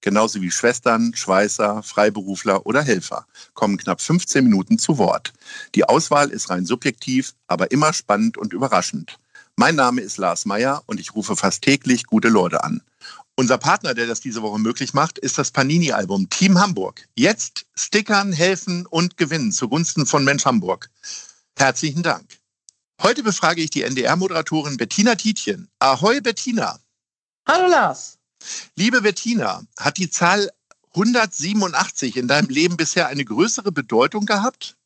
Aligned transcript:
genauso 0.00 0.40
wie 0.40 0.50
Schwestern, 0.50 1.14
Schweißer, 1.14 1.82
Freiberufler 1.82 2.66
oder 2.66 2.82
Helfer, 2.82 3.26
kommen 3.54 3.76
knapp 3.76 4.00
15 4.00 4.44
Minuten 4.44 4.78
zu 4.78 4.98
Wort. 4.98 5.32
Die 5.74 5.84
Auswahl 5.84 6.30
ist 6.30 6.50
rein 6.50 6.66
subjektiv, 6.66 7.34
aber 7.46 7.70
immer 7.70 7.92
spannend 7.92 8.38
und 8.38 8.52
überraschend. 8.52 9.18
Mein 9.56 9.74
Name 9.74 10.00
ist 10.00 10.18
Lars 10.18 10.44
Meyer 10.44 10.82
und 10.86 11.00
ich 11.00 11.14
rufe 11.14 11.34
fast 11.34 11.62
täglich 11.62 12.04
gute 12.06 12.28
Leute 12.28 12.62
an. 12.62 12.80
Unser 13.34 13.58
Partner, 13.58 13.94
der 13.94 14.06
das 14.06 14.20
diese 14.20 14.42
Woche 14.42 14.58
möglich 14.58 14.94
macht, 14.94 15.18
ist 15.18 15.38
das 15.38 15.52
Panini-Album 15.52 16.28
Team 16.28 16.58
Hamburg. 16.58 17.06
Jetzt 17.14 17.66
stickern, 17.74 18.32
helfen 18.32 18.86
und 18.86 19.16
gewinnen 19.16 19.52
zugunsten 19.52 20.06
von 20.06 20.24
Mensch 20.24 20.44
Hamburg. 20.44 20.90
Herzlichen 21.56 22.02
Dank. 22.02 22.38
Heute 23.00 23.22
befrage 23.22 23.62
ich 23.62 23.70
die 23.70 23.82
NDR-Moderatorin 23.82 24.76
Bettina 24.76 25.14
Tietjen. 25.14 25.68
Ahoi, 25.78 26.20
Bettina. 26.20 26.80
Hallo, 27.46 27.68
Lars. 27.68 28.18
Liebe 28.76 29.02
Bettina, 29.02 29.62
hat 29.78 29.98
die 29.98 30.10
Zahl 30.10 30.50
187 30.94 32.16
in 32.16 32.28
deinem 32.28 32.48
Leben 32.48 32.76
bisher 32.76 33.08
eine 33.08 33.24
größere 33.24 33.72
Bedeutung 33.72 34.26
gehabt? 34.26 34.76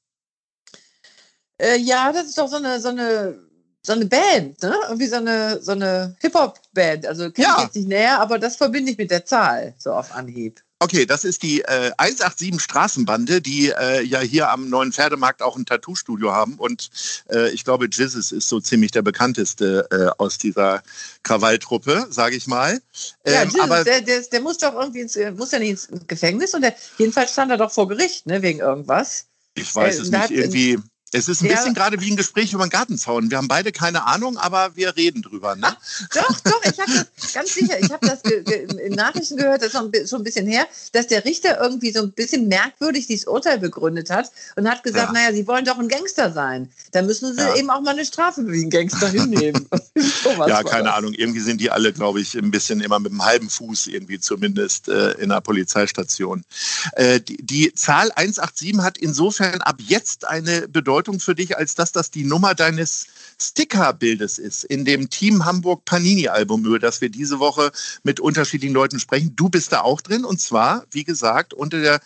Äh, 1.59 1.77
ja, 1.79 2.13
das 2.13 2.27
ist 2.27 2.39
doch 2.39 2.49
so 2.49 2.57
eine, 2.57 2.81
so 2.81 2.89
eine, 2.89 3.39
so 3.83 3.93
eine 3.93 4.07
Band, 4.07 4.63
ne? 4.63 4.75
Irgendwie 4.89 5.07
so 5.07 5.17
eine, 5.17 5.63
so 5.63 5.73
eine 5.73 6.17
Hip-Hop-Band. 6.21 7.07
Also 7.07 7.31
kenne 7.31 7.49
ja. 7.49 7.57
ich 7.59 7.65
jetzt 7.65 7.77
nicht 7.77 7.89
näher, 7.89 8.21
aber 8.21 8.39
das 8.39 8.57
verbinde 8.57 8.93
ich 8.93 8.99
mit 8.99 9.11
der 9.11 9.25
Zahl, 9.25 9.75
so 9.79 9.93
auf 9.93 10.15
Anhieb. 10.15 10.63
Okay, 10.83 11.07
das 11.07 11.23
ist 11.23 11.45
die 11.45 11.61
äh, 11.61 11.93
187 11.97 12.61
Straßenbande, 12.61 13.41
die 13.41 13.69
äh, 13.69 14.03
ja 14.03 14.19
hier 14.19 14.51
am 14.51 14.69
neuen 14.69 14.93
Pferdemarkt 14.93 15.41
auch 15.41 15.57
ein 15.57 15.65
Tattoo-Studio 15.65 16.33
haben. 16.33 16.55
Und 16.55 16.91
äh, 17.31 17.51
ich 17.51 17.63
glaube, 17.63 17.87
Jizzes 17.87 18.33
ist 18.33 18.49
so 18.49 18.59
ziemlich 18.59 18.91
der 18.91 19.03
bekannteste 19.03 19.87
äh, 19.93 20.21
aus 20.21 20.39
dieser 20.39 20.83
Krawalltruppe, 21.23 22.09
sage 22.11 22.35
ich 22.35 22.49
mal. 22.49 22.81
Ähm, 23.25 23.33
ja, 23.33 23.45
Jesus, 23.45 23.61
aber 23.61 23.85
der, 23.85 24.01
der, 24.01 24.23
der, 24.23 24.41
muss 24.41 24.59
doch 24.59 24.75
irgendwie 24.75 25.03
ins, 25.03 25.17
muss 25.37 25.53
ja 25.53 25.61
nicht 25.61 25.89
ins 25.89 26.07
Gefängnis 26.09 26.53
und 26.53 26.63
der, 26.63 26.75
jedenfalls 26.99 27.31
stand 27.31 27.53
er 27.53 27.59
doch 27.59 27.71
vor 27.71 27.87
Gericht, 27.87 28.27
ne, 28.27 28.43
wegen 28.43 28.59
irgendwas. 28.59 29.27
Ich 29.55 29.73
weiß 29.73 29.99
äh, 29.99 30.03
es 30.03 30.11
nicht. 30.11 30.31
Irgendwie 30.33 30.79
es 31.13 31.29
ist 31.29 31.43
ein 31.43 31.47
ja. 31.47 31.57
bisschen 31.57 31.75
gerade 31.75 32.01
wie 32.01 32.11
ein 32.11 32.17
Gespräch 32.17 32.53
über 32.55 32.63
einen 32.63 32.71
Gartenzaun. 32.71 33.31
Wir 33.31 33.37
haben 33.37 33.49
beide 33.49 33.71
keine 33.71 34.07
Ahnung, 34.07 34.39
aber 34.39 34.75
wir 34.77 34.97
reden 34.97 35.21
drüber. 35.21 35.55
Ne? 35.57 35.69
doch, 36.15 36.41
doch, 36.41 36.65
ich 36.65 36.81
habe 36.81 37.07
das 37.21 37.33
ganz 37.35 37.55
sicher. 37.55 37.79
Ich 37.79 37.91
habe 37.91 38.07
das 38.07 38.23
in 38.23 38.95
Nachrichten 38.95 39.37
gehört, 39.37 39.61
das 39.61 39.75
ist 39.75 40.11
schon 40.11 40.21
ein 40.21 40.25
bisschen 40.25 40.47
her, 40.47 40.67
dass 40.93 41.09
der 41.09 41.25
Richter 41.27 41.61
irgendwie 41.61 41.93
so 41.93 42.03
ein 42.03 42.13
bisschen 42.13 42.49
merkwürdig 42.49 43.07
dieses 43.07 43.27
Urteil 43.27 43.59
begründet 43.59 44.09
hat 44.09 44.31
und 44.57 44.69
hat 44.69 44.83
gesagt, 44.83 45.09
ja. 45.09 45.13
naja, 45.13 45.35
Sie 45.35 45.47
wollen 45.47 45.67
doch 45.67 45.79
ein 45.79 45.89
Gangster 45.89 46.33
sein. 46.33 46.71
Da 46.93 47.03
müssen 47.03 47.35
Sie 47.35 47.41
ja. 47.41 47.57
eben 47.57 47.69
auch 47.69 47.83
mal 47.83 47.91
eine 47.91 48.07
Strafe 48.07 48.51
wie 48.51 48.65
ein 48.65 48.71
Gangster 48.71 49.09
hinnehmen. 49.09 49.69
ja, 50.25 50.63
keine 50.63 50.85
das. 50.85 50.95
Ahnung. 50.95 51.13
Irgendwie 51.13 51.41
sind 51.41 51.61
die 51.61 51.71
alle, 51.71 51.93
glaube 51.93 52.23
ich, 52.23 52.35
ein 52.37 52.51
bisschen 52.51 52.81
immer 52.81 52.99
mit 52.99 53.13
einem 53.13 53.25
halben 53.25 53.51
Fuß 53.51 53.89
irgendwie 53.89 54.19
zumindest 54.19 54.89
äh, 54.89 55.13
in 55.13 55.29
der 55.29 55.43
Polizeistation. 55.43 56.45
Äh, 56.93 57.21
die, 57.21 57.37
die 57.37 57.75
Zahl 57.75 58.11
187 58.13 58.79
hat 58.79 58.97
insofern 58.97 59.61
ab 59.61 59.77
jetzt 59.79 60.27
eine 60.27 60.69
Bedeutung 60.69 61.02
Bedeutung 61.03 61.19
für 61.19 61.35
dich, 61.35 61.57
als 61.57 61.75
dass 61.75 61.91
das 61.91 62.13
die 62.13 62.23
Nummer 62.23 62.55
deines 62.55 63.07
Stickerbildes 63.41 64.39
ist 64.39 64.63
in 64.63 64.85
dem 64.85 65.11
Team 65.11 65.45
Hamburg 65.45 65.85
Panini-Album, 65.85 66.65
über 66.65 66.79
das 66.79 67.01
wir 67.01 67.11
diese 67.11 67.41
Woche 67.41 67.73
mit 68.05 68.21
unterschiedlichen 68.21 68.73
Leuten 68.73 69.01
sprechen. 69.01 69.35
Du 69.35 69.49
bist 69.49 69.73
da 69.73 69.81
auch 69.81 70.01
drin 70.01 70.25
und 70.25 70.41
zwar, 70.41 70.85
wie 70.93 71.03
gesagt, 71.03 71.55
unter 71.55 71.81
der 71.81 72.01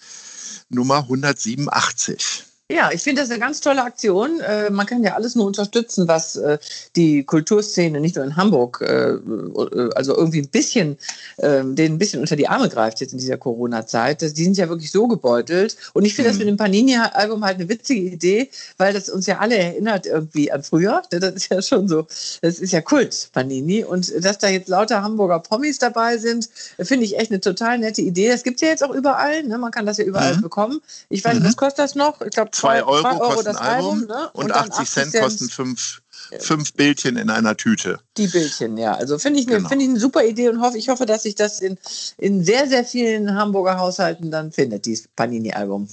Nummer 0.70 1.00
187. 1.00 2.46
Ja, 2.68 2.90
ich 2.90 3.02
finde 3.02 3.22
das 3.22 3.30
eine 3.30 3.38
ganz 3.38 3.60
tolle 3.60 3.84
Aktion. 3.84 4.40
Äh, 4.40 4.70
man 4.70 4.86
kann 4.86 5.04
ja 5.04 5.14
alles 5.14 5.36
nur 5.36 5.46
unterstützen, 5.46 6.08
was 6.08 6.34
äh, 6.34 6.58
die 6.96 7.22
Kulturszene 7.22 8.00
nicht 8.00 8.16
nur 8.16 8.24
in 8.24 8.34
Hamburg, 8.34 8.80
äh, 8.80 9.10
äh 9.12 9.90
also 9.94 10.16
irgendwie 10.16 10.40
ein 10.40 10.48
bisschen, 10.48 10.98
ähm, 11.38 11.76
denen 11.76 11.94
ein 11.94 11.98
bisschen 11.98 12.20
unter 12.20 12.34
die 12.34 12.48
Arme 12.48 12.68
greift 12.68 13.00
jetzt 13.00 13.12
in 13.12 13.20
dieser 13.20 13.36
Corona-Zeit. 13.36 14.20
Die 14.20 14.42
sind 14.44 14.56
ja 14.56 14.68
wirklich 14.68 14.90
so 14.90 15.06
gebeutelt. 15.06 15.76
Und 15.92 16.06
ich 16.06 16.16
finde 16.16 16.30
mhm. 16.30 16.32
das 16.32 16.38
mit 16.40 16.48
dem 16.48 16.56
Panini-Album 16.56 17.44
halt 17.44 17.60
eine 17.60 17.68
witzige 17.68 18.00
Idee, 18.00 18.50
weil 18.78 18.92
das 18.92 19.08
uns 19.10 19.26
ja 19.26 19.38
alle 19.38 19.56
erinnert 19.56 20.06
irgendwie 20.06 20.50
an 20.50 20.64
früher. 20.64 21.02
Das 21.16 21.34
ist 21.34 21.50
ja 21.50 21.62
schon 21.62 21.88
so, 21.88 22.06
das 22.42 22.58
ist 22.58 22.72
ja 22.72 22.80
Kult, 22.80 23.30
Panini. 23.32 23.84
Und 23.84 24.12
dass 24.24 24.38
da 24.38 24.48
jetzt 24.48 24.68
lauter 24.68 25.02
Hamburger 25.02 25.38
Promis 25.38 25.78
dabei 25.78 26.18
sind, 26.18 26.48
finde 26.80 27.04
ich 27.04 27.16
echt 27.18 27.30
eine 27.30 27.40
total 27.40 27.78
nette 27.78 28.02
Idee. 28.02 28.28
Das 28.28 28.42
gibt 28.42 28.56
es 28.56 28.62
ja 28.62 28.68
jetzt 28.68 28.82
auch 28.82 28.92
überall. 28.92 29.44
Ne? 29.44 29.56
Man 29.56 29.70
kann 29.70 29.86
das 29.86 29.98
ja 29.98 30.04
überall 30.04 30.36
mhm. 30.36 30.42
bekommen. 30.42 30.80
Ich 31.08 31.24
weiß 31.24 31.34
nicht, 31.34 31.44
mhm. 31.44 31.48
was 31.48 31.56
kostet 31.56 31.78
das 31.78 31.94
noch? 31.94 32.20
Ich 32.20 32.30
glaube, 32.30 32.50
2 32.56 32.84
Euro, 32.84 33.06
Euro 33.06 33.18
kostet 33.18 33.48
ein 33.48 33.56
Album, 33.56 34.06
ne? 34.06 34.30
und, 34.32 34.46
und 34.46 34.52
80, 34.52 34.72
80 34.72 34.90
Cent, 34.90 35.10
Cent 35.12 35.24
kosten 35.24 35.48
fünf, 35.50 36.02
fünf 36.40 36.72
Bildchen 36.72 37.16
in 37.16 37.28
einer 37.28 37.56
Tüte. 37.56 38.00
Die 38.16 38.28
Bildchen, 38.28 38.78
ja. 38.78 38.94
Also 38.94 39.18
finde 39.18 39.40
ich, 39.40 39.46
genau. 39.46 39.68
find 39.68 39.82
ich 39.82 39.88
eine 39.88 40.00
super 40.00 40.24
Idee 40.24 40.48
und 40.48 40.60
hoffe, 40.60 40.78
ich 40.78 40.88
hoffe, 40.88 41.06
dass 41.06 41.24
sich 41.24 41.34
das 41.34 41.60
in, 41.60 41.78
in 42.16 42.44
sehr, 42.44 42.66
sehr 42.66 42.84
vielen 42.84 43.34
Hamburger 43.34 43.78
Haushalten 43.78 44.30
dann 44.30 44.52
findet, 44.52 44.86
dieses 44.86 45.08
Panini-Album. 45.08 45.88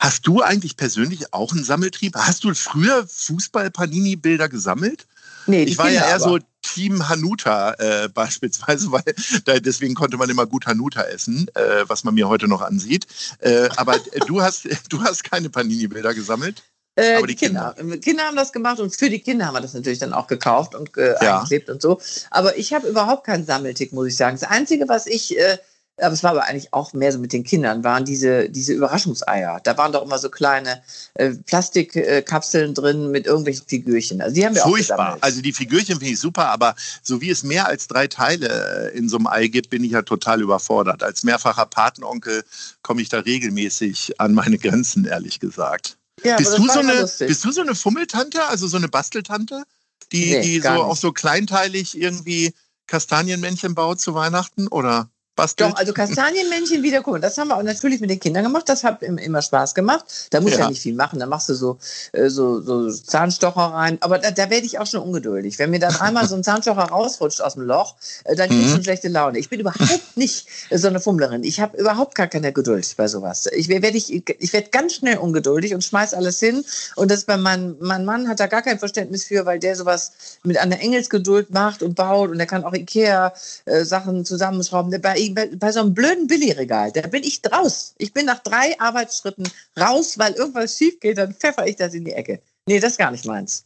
Hast 0.00 0.26
du 0.26 0.42
eigentlich 0.42 0.76
persönlich 0.76 1.32
auch 1.32 1.52
einen 1.52 1.64
Sammeltrieb? 1.64 2.14
Hast 2.16 2.44
du 2.44 2.54
früher 2.54 3.06
Fußball-Panini-Bilder 3.08 4.48
gesammelt? 4.48 5.06
Nee, 5.46 5.64
ich 5.64 5.78
war 5.78 5.90
ja 5.90 6.06
eher 6.06 6.16
aber. 6.16 6.24
so 6.24 6.38
Team 6.62 7.08
Hanuta 7.08 7.74
äh, 7.74 8.08
beispielsweise, 8.14 8.90
weil 8.92 9.02
da, 9.44 9.58
deswegen 9.58 9.94
konnte 9.94 10.16
man 10.16 10.30
immer 10.30 10.46
gut 10.46 10.66
Hanuta 10.66 11.02
essen, 11.02 11.48
äh, 11.54 11.84
was 11.86 12.04
man 12.04 12.14
mir 12.14 12.28
heute 12.28 12.48
noch 12.48 12.62
ansieht. 12.62 13.06
Äh, 13.38 13.68
aber 13.76 13.98
du 14.26 14.42
hast, 14.42 14.68
du 14.88 15.02
hast 15.02 15.24
keine 15.24 15.50
Panini-Bilder 15.50 16.14
gesammelt? 16.14 16.62
Äh, 16.96 17.16
aber 17.16 17.26
die 17.26 17.34
Kinder. 17.34 17.74
Kinder. 17.76 17.98
Kinder. 17.98 18.24
haben 18.24 18.36
das 18.36 18.52
gemacht 18.52 18.80
und 18.80 18.94
für 18.94 19.10
die 19.10 19.20
Kinder 19.20 19.46
haben 19.46 19.54
wir 19.54 19.60
das 19.60 19.74
natürlich 19.74 19.98
dann 19.98 20.14
auch 20.14 20.26
gekauft 20.26 20.74
und 20.74 20.96
äh, 20.96 21.14
ja. 21.22 21.38
eingeklebt 21.38 21.68
und 21.68 21.82
so. 21.82 22.00
Aber 22.30 22.56
ich 22.56 22.72
habe 22.72 22.88
überhaupt 22.88 23.24
keinen 23.24 23.44
Sammeltick, 23.44 23.92
muss 23.92 24.08
ich 24.08 24.16
sagen. 24.16 24.38
Das 24.40 24.48
Einzige, 24.48 24.88
was 24.88 25.06
ich 25.06 25.38
äh, 25.38 25.58
aber 25.98 26.12
es 26.12 26.22
war 26.22 26.32
aber 26.32 26.44
eigentlich 26.44 26.72
auch 26.74 26.92
mehr 26.92 27.10
so 27.10 27.18
mit 27.18 27.32
den 27.32 27.42
Kindern, 27.42 27.82
waren 27.82 28.04
diese, 28.04 28.50
diese 28.50 28.74
Überraschungseier. 28.74 29.60
Da 29.64 29.78
waren 29.78 29.92
doch 29.92 30.04
immer 30.04 30.18
so 30.18 30.28
kleine 30.28 30.82
äh, 31.14 31.30
Plastikkapseln 31.30 32.74
drin 32.74 33.10
mit 33.10 33.26
irgendwelchen 33.26 33.66
Figürchen. 33.66 34.20
Also 34.20 34.34
die 34.34 34.44
haben 34.44 34.54
wir 34.54 34.62
Furchtbar. 34.62 34.96
auch 34.96 35.02
gesammelt. 35.04 35.24
Also 35.24 35.40
die 35.40 35.52
Figürchen 35.52 35.98
finde 35.98 36.12
ich 36.12 36.20
super, 36.20 36.48
aber 36.48 36.74
so 37.02 37.20
wie 37.22 37.30
es 37.30 37.42
mehr 37.42 37.66
als 37.66 37.88
drei 37.88 38.08
Teile 38.08 38.92
äh, 38.92 38.98
in 38.98 39.08
so 39.08 39.16
einem 39.16 39.26
Ei 39.26 39.46
gibt, 39.48 39.70
bin 39.70 39.84
ich 39.84 39.92
ja 39.92 40.02
total 40.02 40.42
überfordert. 40.42 41.02
Als 41.02 41.22
mehrfacher 41.22 41.64
Patenonkel 41.64 42.44
komme 42.82 43.00
ich 43.00 43.08
da 43.08 43.20
regelmäßig 43.20 44.20
an 44.20 44.34
meine 44.34 44.58
Grenzen, 44.58 45.06
ehrlich 45.06 45.40
gesagt. 45.40 45.96
Ja, 46.22 46.36
bist, 46.36 46.58
du 46.58 46.66
so 46.66 46.80
eine, 46.80 47.08
bist 47.18 47.44
du 47.44 47.52
so 47.52 47.60
eine 47.60 47.74
Fummeltante, 47.74 48.44
also 48.46 48.66
so 48.66 48.76
eine 48.76 48.88
Basteltante, 48.88 49.64
die, 50.12 50.30
nee, 50.30 50.40
die 50.42 50.60
so 50.60 50.68
auch 50.68 50.96
so 50.96 51.12
kleinteilig 51.12 51.98
irgendwie 51.98 52.54
Kastanienmännchen 52.86 53.74
baut 53.74 54.00
zu 54.00 54.14
Weihnachten? 54.14 54.68
Oder? 54.68 55.10
Bastelt. 55.36 55.70
Doch, 55.70 55.76
also 55.76 55.92
Kastanienmännchen 55.92 56.82
wieder 56.82 57.02
gucken. 57.02 57.20
Das 57.20 57.38
haben 57.38 57.48
wir 57.48 57.56
auch 57.56 57.62
natürlich 57.62 58.00
mit 58.00 58.10
den 58.10 58.18
Kindern 58.18 58.44
gemacht. 58.44 58.68
Das 58.68 58.82
hat 58.82 59.02
immer 59.02 59.42
Spaß 59.42 59.74
gemacht. 59.74 60.04
Da 60.30 60.40
muss 60.40 60.52
ja, 60.52 60.60
ja 60.60 60.68
nicht 60.68 60.82
viel 60.82 60.94
machen. 60.94 61.20
Da 61.20 61.26
machst 61.26 61.48
du 61.48 61.54
so, 61.54 61.78
äh, 62.12 62.28
so, 62.28 62.60
so 62.60 62.90
Zahnstocher 62.90 63.60
rein. 63.60 63.98
Aber 64.00 64.18
da, 64.18 64.30
da 64.30 64.50
werde 64.50 64.66
ich 64.66 64.78
auch 64.78 64.86
schon 64.86 65.02
ungeduldig. 65.02 65.58
Wenn 65.58 65.70
mir 65.70 65.78
dann 65.78 65.94
einmal 65.96 66.26
so 66.26 66.34
ein 66.34 66.42
Zahnstocher 66.42 66.84
rausrutscht 66.84 67.40
aus 67.40 67.54
dem 67.54 67.62
Loch, 67.62 67.94
äh, 68.24 68.34
dann 68.34 68.48
kriege 68.48 68.62
ich 68.62 68.68
mhm. 68.68 68.72
schon 68.72 68.84
schlechte 68.84 69.08
Laune. 69.08 69.38
Ich 69.38 69.48
bin 69.48 69.60
überhaupt 69.60 70.16
nicht 70.16 70.48
so 70.70 70.88
eine 70.88 71.00
Fummlerin. 71.00 71.44
Ich 71.44 71.60
habe 71.60 71.76
überhaupt 71.76 72.14
gar 72.14 72.26
keine 72.26 72.52
Geduld 72.52 72.94
bei 72.96 73.06
sowas. 73.06 73.48
Ich 73.54 73.68
werde 73.68 73.88
ich, 73.88 74.12
ich 74.12 74.52
werd 74.52 74.72
ganz 74.72 74.94
schnell 74.94 75.18
ungeduldig 75.18 75.74
und 75.74 75.84
schmeiß 75.84 76.14
alles 76.14 76.40
hin. 76.40 76.64
Und 76.96 77.10
das 77.10 77.24
bei 77.24 77.36
meinem 77.36 77.76
mein 77.80 78.04
Mann 78.04 78.28
hat 78.28 78.40
da 78.40 78.46
gar 78.46 78.62
kein 78.62 78.78
Verständnis 78.78 79.24
für, 79.24 79.46
weil 79.46 79.58
der 79.58 79.76
sowas 79.76 80.12
mit 80.42 80.58
einer 80.58 80.80
Engelsgeduld 80.80 81.50
macht 81.50 81.82
und 81.82 81.94
baut 81.94 82.30
und 82.30 82.38
der 82.38 82.46
kann 82.46 82.64
auch 82.64 82.72
Ikea-Sachen 82.72 84.20
äh, 84.20 84.24
zusammenschrauben. 84.24 85.00
Bei 85.00 85.16
bei, 85.34 85.46
bei 85.54 85.72
so 85.72 85.80
einem 85.80 85.94
blöden 85.94 86.26
Billigregal, 86.26 86.92
da 86.92 87.02
bin 87.02 87.22
ich 87.22 87.42
draus. 87.42 87.94
Ich 87.98 88.12
bin 88.12 88.26
nach 88.26 88.40
drei 88.40 88.78
Arbeitsschritten 88.80 89.48
raus, 89.78 90.18
weil 90.18 90.32
irgendwas 90.34 90.76
schief 90.76 91.00
geht, 91.00 91.18
dann 91.18 91.34
pfeffer 91.34 91.66
ich 91.66 91.76
das 91.76 91.94
in 91.94 92.04
die 92.04 92.12
Ecke. 92.12 92.40
Nee, 92.66 92.80
das 92.80 92.92
ist 92.92 92.98
gar 92.98 93.10
nicht 93.10 93.24
meins. 93.24 93.64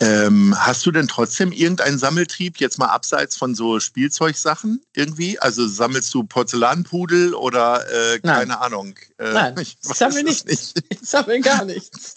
Ähm, 0.00 0.54
hast 0.56 0.86
du 0.86 0.92
denn 0.92 1.08
trotzdem 1.08 1.52
irgendeinen 1.52 1.98
Sammeltrieb, 1.98 2.58
jetzt 2.58 2.78
mal 2.78 2.86
abseits 2.86 3.36
von 3.36 3.54
so 3.54 3.80
Spielzeugsachen 3.80 4.80
irgendwie? 4.94 5.38
Also 5.38 5.66
sammelst 5.66 6.12
du 6.14 6.24
Porzellanpudel 6.24 7.34
oder 7.34 7.84
äh, 7.90 8.20
keine 8.20 8.60
Ahnung? 8.60 8.94
Äh, 9.18 9.32
Nein, 9.32 9.54
ich 9.60 9.76
sammle 9.80 10.22
nichts. 10.22 10.44
Nicht. 10.44 10.82
Ich 10.90 11.08
sammle 11.08 11.40
gar 11.40 11.64
nichts. 11.64 12.14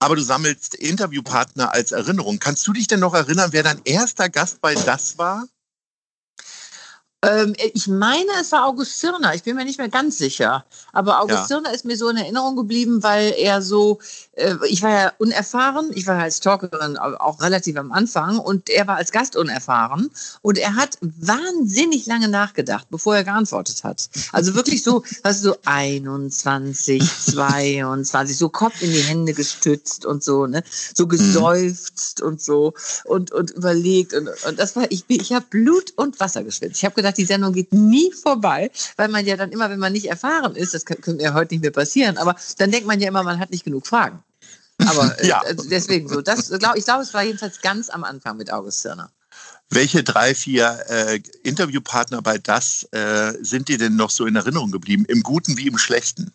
Aber 0.00 0.16
du 0.16 0.22
sammelst 0.22 0.74
Interviewpartner 0.74 1.72
als 1.72 1.92
Erinnerung. 1.92 2.40
Kannst 2.40 2.66
du 2.66 2.72
dich 2.72 2.88
denn 2.88 3.00
noch 3.00 3.14
erinnern, 3.14 3.52
wer 3.52 3.62
dein 3.62 3.80
erster 3.84 4.28
Gast 4.28 4.60
bei 4.60 4.74
Das 4.74 5.16
war? 5.16 5.46
Ähm, 7.24 7.54
ich 7.74 7.86
meine, 7.86 8.26
es 8.40 8.50
war 8.50 8.66
August 8.66 8.98
Zirner. 8.98 9.34
Ich 9.34 9.44
bin 9.44 9.54
mir 9.54 9.64
nicht 9.64 9.78
mehr 9.78 9.88
ganz 9.88 10.18
sicher. 10.18 10.64
Aber 10.92 11.20
August 11.20 11.38
Ja. 11.42 11.46
Zirner 11.46 11.72
ist 11.72 11.84
mir 11.84 11.96
so 11.96 12.08
in 12.08 12.16
Erinnerung 12.16 12.56
geblieben, 12.56 13.02
weil 13.04 13.32
er 13.38 13.62
so, 13.62 14.00
äh, 14.32 14.56
ich 14.68 14.82
war 14.82 14.90
ja 14.90 15.12
unerfahren, 15.18 15.90
ich 15.94 16.06
war 16.08 16.16
ja 16.16 16.22
als 16.24 16.40
Talkerin 16.40 16.98
au- 16.98 17.14
auch 17.18 17.40
relativ 17.40 17.76
am 17.76 17.92
Anfang 17.92 18.38
und 18.40 18.68
er 18.68 18.88
war 18.88 18.96
als 18.96 19.12
Gast 19.12 19.36
unerfahren 19.36 20.10
und 20.42 20.58
er 20.58 20.74
hat 20.74 20.98
wahnsinnig 21.00 22.06
lange 22.06 22.28
nachgedacht, 22.28 22.88
bevor 22.90 23.14
er 23.14 23.22
geantwortet 23.24 23.84
hat. 23.84 24.08
Also 24.32 24.54
wirklich 24.56 24.82
so, 24.82 25.04
was 25.22 25.40
so 25.42 25.56
21, 25.64 27.02
22, 27.02 28.36
so 28.36 28.48
Kopf 28.48 28.82
in 28.82 28.90
die 28.90 29.00
Hände 29.00 29.32
gestützt 29.32 30.04
und 30.06 30.24
so, 30.24 30.46
ne, 30.48 30.64
so 30.94 31.06
geseufzt 31.06 32.20
und 32.20 32.42
so 32.42 32.74
und, 33.04 33.30
und 33.30 33.50
überlegt 33.52 34.12
und, 34.14 34.28
und 34.48 34.58
das 34.58 34.74
war, 34.76 34.86
ich, 34.90 35.04
bin- 35.06 35.20
ich 35.20 35.32
habe 35.32 35.46
Blut 35.48 35.92
und 35.96 36.18
Wasser 36.18 36.42
geschwitzt. 36.42 36.76
Ich 36.78 36.84
habe 36.84 36.94
gedacht, 36.96 37.11
die 37.18 37.24
Sendung 37.24 37.52
geht 37.52 37.72
nie 37.72 38.12
vorbei, 38.12 38.70
weil 38.96 39.08
man 39.08 39.26
ja 39.26 39.36
dann 39.36 39.50
immer, 39.52 39.70
wenn 39.70 39.78
man 39.78 39.92
nicht 39.92 40.06
erfahren 40.06 40.56
ist, 40.56 40.74
das 40.74 40.84
könnte 40.84 41.16
ja 41.20 41.34
heute 41.34 41.54
nicht 41.54 41.62
mehr 41.62 41.70
passieren, 41.70 42.18
aber 42.18 42.36
dann 42.58 42.70
denkt 42.70 42.86
man 42.86 43.00
ja 43.00 43.08
immer, 43.08 43.22
man 43.22 43.38
hat 43.38 43.50
nicht 43.50 43.64
genug 43.64 43.86
Fragen. 43.86 44.22
Aber 44.78 45.18
äh, 45.20 45.28
Ja. 45.28 45.40
also 45.40 45.68
deswegen 45.68 46.08
so, 46.08 46.22
das 46.22 46.50
glaub, 46.50 46.76
ich 46.76 46.84
glaube, 46.84 47.02
es 47.02 47.14
war 47.14 47.22
jedenfalls 47.22 47.60
ganz 47.60 47.90
am 47.90 48.04
Anfang 48.04 48.36
mit 48.36 48.52
August 48.52 48.82
Zirner. 48.82 49.10
Welche 49.70 50.04
drei, 50.04 50.34
vier 50.34 50.84
äh, 50.88 51.20
Interviewpartner 51.44 52.20
bei 52.20 52.36
das 52.36 52.86
äh, 52.92 53.32
sind 53.40 53.68
dir 53.68 53.78
denn 53.78 53.96
noch 53.96 54.10
so 54.10 54.26
in 54.26 54.36
Erinnerung 54.36 54.70
geblieben? 54.70 55.06
Im 55.08 55.22
Guten 55.22 55.56
wie 55.56 55.66
im 55.66 55.78
Schlechten? 55.78 56.30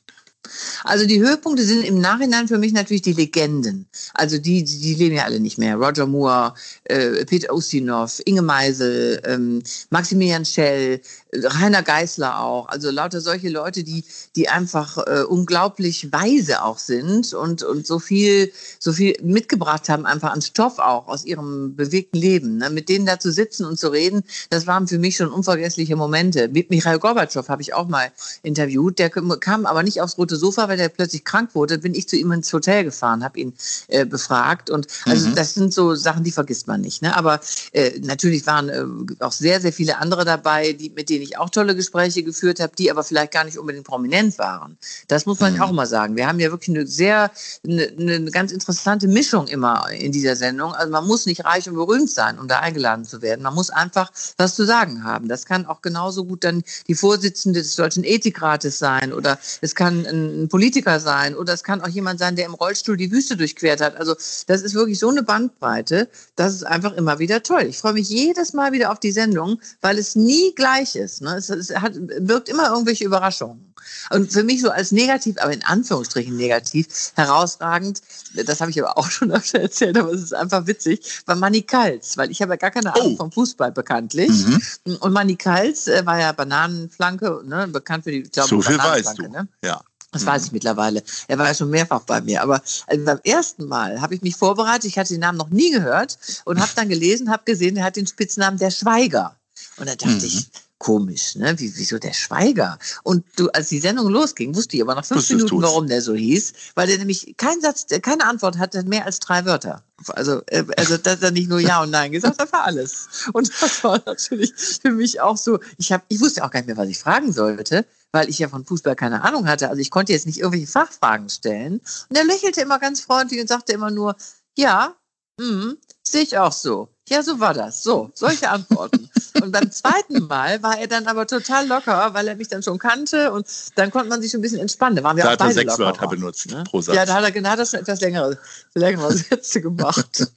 Also 0.84 1.06
die 1.06 1.20
Höhepunkte 1.20 1.64
sind 1.64 1.84
im 1.84 2.00
Nachhinein 2.00 2.48
für 2.48 2.58
mich 2.58 2.74
natürlich 2.74 3.02
die 3.02 3.14
Legenden. 3.14 3.88
Also 4.14 4.38
die, 4.38 4.64
die, 4.64 4.80
die 4.80 4.94
leben 4.96 5.16
ja 5.16 5.26
alle 5.26 5.40
nicht 5.40 5.58
mehr. 5.58 5.76
Roger 5.76 6.06
Moore, 6.06 6.54
äh, 6.86 7.26
Peter 7.26 7.54
Ustinov, 7.54 8.22
Inge 8.26 8.42
Meisel, 8.42 9.22
ähm, 9.26 9.62
Maximilian 9.90 10.46
Schell, 10.46 11.02
Rainer 11.44 11.84
Geißler 11.84 12.40
auch. 12.40 12.68
Also 12.70 12.90
lauter 12.90 13.22
solche 13.22 13.50
Leute, 13.50 13.84
die, 13.84 14.04
die 14.36 14.50
einfach 14.50 14.98
äh, 15.06 15.24
unglaublich 15.24 16.12
weise 16.12 16.64
auch 16.64 16.80
sind 16.80 17.34
und, 17.34 17.64
und 17.64 17.86
so 17.86 18.00
viel, 18.00 18.52
so 18.80 18.94
viel 18.94 19.16
mitgebracht 19.22 19.90
haben, 19.90 20.06
einfach 20.06 20.32
an 20.32 20.42
Stoff 20.42 20.80
auch 20.80 21.08
aus 21.08 21.26
ihrem 21.26 21.76
bewegten 21.76 22.18
Leben. 22.18 22.58
Ne? 22.58 22.70
Mit 22.70 22.90
denen 22.90 23.06
da 23.06 23.20
zu 23.20 23.32
sitzen 23.32 23.66
und 23.66 23.80
zu 23.80 23.90
reden, 23.90 24.24
das 24.50 24.66
waren 24.68 24.88
für 24.88 24.98
mich 24.98 25.18
schon 25.18 25.32
unvergessliche 25.32 25.96
Momente. 25.96 26.48
Mit 26.48 26.70
Michael 26.70 27.00
Gorbatschow 27.00 27.48
habe 27.48 27.62
ich 27.62 27.74
auch 27.74 27.88
mal 27.88 28.12
interviewt. 28.44 28.98
Der 29.00 29.10
kam 29.10 29.66
aber 29.66 29.84
nicht 29.84 30.02
aufs 30.02 30.18
rote 30.18 30.36
Sofa, 30.36 30.68
weil 30.68 30.78
der 30.78 30.90
plötzlich 30.90 31.24
krank 31.24 31.54
wurde. 31.54 31.78
Bin 31.78 31.94
ich 31.94 32.08
zu 32.10 32.16
ihm 32.16 32.32
ins 32.32 32.52
Hotel 32.52 32.84
gefahren, 32.84 33.24
habe 33.24 33.40
ihn 33.40 33.54
äh, 33.88 34.06
befragt. 34.06 34.70
Und 34.70 34.88
also 35.06 35.28
Mhm. 35.28 35.36
das 35.36 35.54
sind 35.54 35.74
so 35.74 35.96
Sachen, 35.96 36.24
die 36.24 36.32
vergisst 36.32 36.68
man 36.68 36.82
nicht. 36.82 37.02
Ne? 37.02 37.16
Aber 37.16 37.40
äh, 37.72 38.00
natürlich 38.02 38.46
waren 38.48 38.70
äh, 38.70 38.86
auch 39.24 39.32
sehr, 39.32 39.60
sehr 39.62 39.74
viele 39.74 39.98
andere 39.98 40.26
dabei, 40.26 40.74
die, 40.74 40.90
mit 40.90 41.10
denen 41.10 41.24
ich 41.24 41.27
auch 41.36 41.50
tolle 41.50 41.76
Gespräche 41.76 42.24
geführt 42.24 42.60
habe, 42.62 42.74
die 42.78 42.90
aber 42.92 43.04
vielleicht 43.04 43.34
gar 43.34 43.44
nicht 43.44 43.58
unbedingt 43.58 43.86
prominent 43.86 44.38
waren. 44.38 44.78
Das 45.08 45.26
muss 45.26 45.40
man 45.40 45.56
Mhm. 45.56 45.62
auch 45.62 45.72
mal 45.72 45.86
sagen. 45.88 46.16
Wir 46.16 46.28
haben 46.28 46.40
ja 46.40 46.52
wirklich 46.52 46.70
eine 46.78 46.86
sehr, 46.88 47.32
eine, 47.66 47.88
eine 48.00 48.32
ganz 48.32 48.52
interessante 48.52 49.08
Mischung 49.08 49.48
immer 49.48 49.90
in 49.92 50.12
dieser 50.12 50.36
Sendung. 50.36 50.74
Also 50.74 50.92
man 50.92 51.06
muss 51.08 51.26
nicht 51.26 51.44
reich 51.44 51.68
und 51.68 51.76
berühmt 51.76 52.10
sein, 52.10 52.38
um 52.40 52.48
da 52.48 52.60
eingeladen 52.60 53.04
zu 53.04 53.22
werden. 53.22 53.42
Man 53.42 53.56
muss 53.56 53.70
einfach 53.70 54.12
was 54.38 54.56
zu 54.56 54.66
sagen 54.66 55.04
haben. 55.04 55.28
Das 55.28 55.46
kann 55.46 55.66
auch 55.66 55.82
genauso 55.82 56.24
gut 56.26 56.44
dann 56.44 56.64
die 56.88 56.96
Vorsitzende 56.96 57.62
des 57.62 57.76
Deutschen 57.76 58.04
Ethikrates 58.04 58.78
sein 58.80 59.12
oder 59.12 59.40
es 59.62 59.74
kann 59.76 60.06
ein 60.06 60.48
Politiker 60.50 61.00
sein 61.00 61.36
oder 61.36 61.54
es 61.54 61.64
kann 61.64 61.82
auch 61.82 61.88
jemand 61.88 62.20
sein, 62.20 62.36
der 62.36 62.46
im 62.46 62.54
Rollstuhl 62.54 62.96
die 62.98 63.12
Wüste 63.12 63.36
durchquert 63.36 63.82
hat. 63.82 63.96
Also 63.98 64.14
das 64.48 64.62
ist 64.62 64.76
wirklich 64.76 65.00
so 65.00 65.10
eine 65.10 65.24
Bandbreite, 65.24 66.08
das 66.36 66.54
ist 66.54 66.64
einfach 66.66 66.94
immer 66.94 67.20
wieder 67.20 67.42
toll. 67.42 67.64
Ich 67.64 67.80
freue 67.80 67.94
mich 67.94 68.10
jedes 68.10 68.54
Mal 68.54 68.72
wieder 68.72 68.92
auf 68.92 69.00
die 69.00 69.12
Sendung, 69.12 69.60
weil 69.82 69.98
es 69.98 70.16
nie 70.16 70.54
gleich 70.56 70.96
ist. 70.96 71.07
Ne? 71.22 71.36
Es, 71.36 71.50
es 71.50 71.70
hat, 71.76 71.94
birgt 72.22 72.50
immer 72.50 72.70
irgendwelche 72.70 73.06
Überraschungen. 73.06 73.74
Und 74.10 74.32
für 74.32 74.44
mich 74.44 74.62
so 74.62 74.70
als 74.70 74.92
negativ, 74.92 75.36
aber 75.40 75.54
in 75.54 75.64
Anführungsstrichen 75.64 76.36
negativ, 76.36 76.88
herausragend, 77.16 78.02
das 78.34 78.60
habe 78.62 78.72
ich 78.72 78.82
aber 78.84 78.98
auch 78.98 79.10
schon 79.12 79.32
öfter 79.32 79.60
erzählt, 79.60 79.98
aber 79.98 80.12
es 80.12 80.22
ist 80.22 80.34
einfach 80.34 80.68
witzig, 80.68 81.22
war 81.26 81.36
Manny 81.36 81.62
Kals, 81.62 82.18
weil 82.18 82.30
ich 82.32 82.42
habe 82.42 82.54
ja 82.54 82.58
gar 82.58 82.72
keine 82.72 82.94
Ahnung 82.96 83.14
Oh. 83.14 83.18
vom 83.18 83.32
Fußball 83.32 83.72
bekanntlich. 83.72 84.30
Mhm. 84.30 84.62
Und 85.00 85.14
Manny 85.14 85.36
Kals 85.36 85.88
äh, 85.88 86.06
war 86.06 86.20
ja 86.20 86.32
Bananenflanke, 86.32 87.42
ne, 87.46 87.68
bekannt 87.68 88.04
für 88.04 88.12
die, 88.12 88.24
glaube, 88.24 88.50
So 88.50 88.62
viel 88.62 88.78
weißt 88.78 89.18
du. 89.18 89.24
Ne? 89.30 89.48
Ja. 89.64 89.82
Das 90.14 90.26
weiß 90.26 90.46
ich 90.46 90.52
mittlerweile. 90.54 91.04
Er 91.28 91.38
war 91.38 91.48
ja 91.48 91.54
schon 91.54 91.70
mehrfach 91.70 92.00
bei 92.02 92.22
mir. 92.22 92.42
Aber 92.42 92.62
also 92.88 93.06
beim 93.06 93.20
ersten 93.24 93.66
Mal 93.68 94.00
habe 94.02 94.16
ich 94.16 94.22
mich 94.22 94.36
vorbereitet. 94.38 94.86
Ich 94.86 94.98
hatte 94.98 95.14
den 95.14 95.20
Namen 95.20 95.38
noch 95.38 95.50
nie 95.50 95.70
gehört 95.70 96.18
und 96.46 96.60
habe 96.62 96.72
dann 96.76 96.88
gelesen, 96.90 97.30
habe 97.30 97.44
gesehen, 97.46 97.76
er 97.76 97.84
hat 97.84 97.98
den 97.98 98.08
Spitznamen 98.08 98.58
der 98.58 98.72
Schweiger. 98.72 99.36
Und 99.76 99.88
da 99.90 99.96
dachte 99.96 100.14
Mhm. 100.16 100.24
ich, 100.24 100.50
komisch, 100.80 101.36
ne? 101.36 101.58
Wie, 101.60 101.76
wieso 101.76 101.98
der 101.98 102.14
Schweiger? 102.14 102.78
Und 103.04 103.26
du, 103.36 103.50
als 103.50 103.70
die 103.70 103.80
Sendung 103.80 104.10
losging, 104.10 104.56
wusste 104.56 104.76
ich 104.76 104.82
aber 104.82 104.96
nach 104.96 105.06
fünf 105.06 105.28
Minuten, 105.30 105.50
du's. 105.50 105.64
warum 105.64 105.88
der 105.88 106.02
so 106.02 106.14
hieß, 106.14 106.54
weil 106.76 106.88
der 106.88 106.98
nämlich 106.98 107.36
keinen 107.38 107.62
Satz, 107.62 107.88
keine 108.02 108.26
Antwort 108.26 108.58
hatte, 108.58 108.84
mehr 108.84 109.06
als 109.06 109.20
drei 109.20 109.46
Wörter. 109.46 109.84
Also, 110.10 110.42
äh, 110.48 110.66
also 110.78 110.98
dass 111.04 111.22
er 111.22 111.32
nicht 111.32 111.50
nur 111.50 111.60
Ja 111.60 111.82
und 111.82 111.90
Nein 111.90 112.12
gesagt 112.12 112.40
hat, 112.40 112.52
war 112.54 112.64
alles. 112.64 113.28
Und 113.34 113.52
das 113.62 113.84
war 113.84 114.02
natürlich 114.06 114.54
für 114.56 114.92
mich 114.92 115.22
auch 115.22 115.38
so, 115.38 115.60
ich 115.78 115.92
habe, 115.92 116.04
ich 116.10 116.20
wusste 116.20 116.44
auch 116.44 116.52
gar 116.52 116.60
nicht 116.60 116.68
mehr, 116.68 116.78
was 116.78 116.90
ich 116.90 117.00
fragen 117.00 117.32
sollte, 117.32 117.86
weil 118.12 118.30
ich 118.30 118.40
ja 118.40 118.48
von 118.48 118.66
Fußball 118.66 118.96
keine 118.96 119.24
Ahnung 119.24 119.48
hatte. 119.48 119.70
Also 119.70 119.82
ich 119.82 119.90
konnte 119.92 120.14
jetzt 120.14 120.26
nicht 120.26 120.40
irgendwelche 120.40 120.68
Fachfragen 120.68 121.30
stellen. 121.30 121.82
Und 122.10 122.16
er 122.16 122.24
lächelte 122.24 122.62
immer 122.62 122.80
ganz 122.80 123.02
freundlich 123.02 123.42
und 123.42 123.48
sagte 123.48 123.74
immer 123.74 123.92
nur, 123.92 124.16
ja, 124.58 124.96
mhm, 125.40 125.78
sehe 126.04 126.22
ich 126.24 126.38
auch 126.38 126.54
so. 126.54 126.90
Ja, 127.10 127.24
so 127.24 127.40
war 127.40 127.54
das. 127.54 127.84
So, 127.84 128.12
solche 128.14 128.50
Antworten. 128.50 129.10
und 129.42 129.52
beim 129.52 129.72
zweiten 129.72 130.28
Mal 130.28 130.62
war 130.62 130.78
er 130.78 130.88
dann 130.88 131.08
aber 131.08 131.26
total 131.26 131.66
locker, 131.68 132.14
weil 132.14 132.28
er 132.28 132.36
mich 132.36 132.50
dann 132.50 132.62
schon 132.64 132.80
kannte 132.80 133.32
und 133.32 133.48
dann 133.76 133.92
konnte 133.92 134.10
man 134.10 134.22
sich 134.22 134.32
schon 134.32 134.40
ein 134.40 134.42
bisschen 134.42 134.60
entspannen. 134.60 134.98
Da 134.98 135.04
waren 135.04 135.16
wir 135.16 135.24
Da 135.24 135.30
auch 135.30 135.34
hat 135.34 135.42
er 135.42 135.52
sechs 135.54 135.80
Wörter 135.80 136.08
benutzt 136.08 136.52
ne? 136.52 136.64
pro 136.66 136.82
Satz. 136.82 136.96
Ja, 136.96 137.06
da 137.06 137.14
hat 137.16 137.24
er, 137.24 137.42
da 137.42 137.50
hat 137.50 137.60
er 137.60 137.66
schon 137.66 137.80
etwas 137.80 138.02
längere, 138.02 138.38
längere 138.74 139.14
Sätze 139.14 139.62
gemacht. 139.62 140.28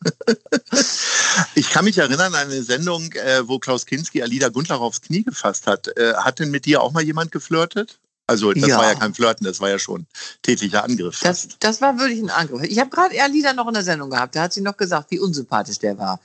Ich 1.55 1.71
kann 1.71 1.85
mich 1.85 1.99
erinnern 1.99 2.35
an 2.35 2.49
eine 2.49 2.63
Sendung, 2.63 3.13
äh, 3.13 3.47
wo 3.47 3.59
Klaus 3.59 3.87
Kinski 3.87 4.23
Alida 4.23 4.49
Gundlach 4.49 4.81
aufs 4.81 5.01
Knie 5.01 5.25
gefasst 5.25 5.67
hat. 5.67 5.89
Äh, 5.97 6.15
hat 6.15 6.39
denn 6.39 6.51
mit 6.51 6.67
dir 6.67 6.83
auch 6.83 6.93
mal 6.93 7.03
jemand 7.03 7.33
geflirtet? 7.33 7.99
Also 8.31 8.53
das 8.53 8.69
Ja. 8.69 8.79
war 8.79 8.85
ja 8.93 8.95
kein 8.95 9.13
Flirten, 9.13 9.45
das 9.45 9.59
war 9.61 9.71
ja 9.71 9.79
schon 9.81 10.07
tätlicher 10.43 10.85
Angriff. 10.85 11.19
Das, 11.21 11.49
das 11.59 11.81
war 11.81 11.99
wirklich 11.99 12.21
ein 12.23 12.31
Angriff. 12.31 12.63
Ich 12.63 12.79
habe 12.79 12.89
gerade 12.89 13.17
Erlieder 13.17 13.55
noch 13.55 13.67
in 13.67 13.75
der 13.75 13.83
Sendung 13.83 14.09
gehabt. 14.09 14.37
Da 14.37 14.43
hat 14.43 14.53
sie 14.53 14.61
noch 14.61 14.77
gesagt, 14.77 15.11
wie 15.11 15.19
unsympathisch 15.19 15.81
der 15.81 15.99
war, 15.99 16.21